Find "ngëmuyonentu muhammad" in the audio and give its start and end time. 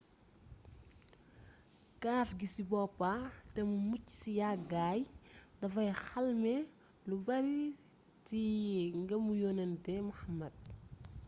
9.01-10.53